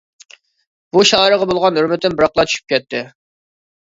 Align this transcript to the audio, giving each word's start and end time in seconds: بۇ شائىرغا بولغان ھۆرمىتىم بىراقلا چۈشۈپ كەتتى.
بۇ 0.95 1.01
شائىرغا 1.09 1.47
بولغان 1.51 1.77
ھۆرمىتىم 1.81 2.17
بىراقلا 2.21 2.45
چۈشۈپ 2.49 2.73
كەتتى. 2.75 3.03